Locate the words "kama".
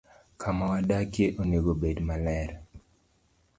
0.41-0.65